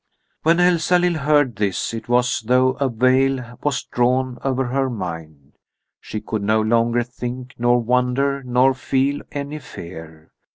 When 0.41 0.59
Elsalill 0.59 1.13
heard 1.13 1.57
this 1.57 1.93
it 1.93 2.09
was 2.09 2.41
as 2.41 2.47
though 2.47 2.69
a 2.79 2.89
veil 2.89 3.59
was 3.61 3.83
drawn 3.83 4.39
over 4.43 4.65
her 4.65 4.89
mind. 4.89 5.53
She 5.99 6.21
could 6.21 6.41
no 6.41 6.59
longer 6.59 7.03
think 7.03 7.53
nor 7.59 7.79
wonder 7.79 8.41
nor 8.41 8.73
feel 8.73 9.21
any 9.31 9.59
fear. 9.59 10.31